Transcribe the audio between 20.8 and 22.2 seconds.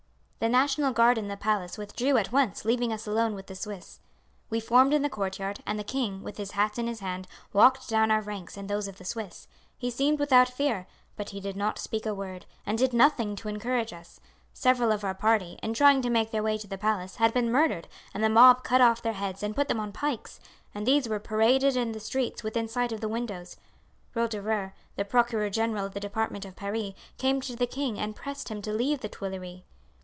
these were paraded in the